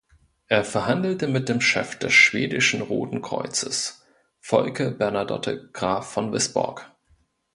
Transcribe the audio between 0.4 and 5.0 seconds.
Er verhandelte mit dem Chef des schwedischen Roten Kreuzes, Folke